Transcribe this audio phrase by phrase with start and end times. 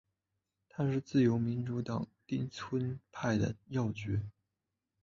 [0.67, 4.19] 他是自由民主党町村派的要角。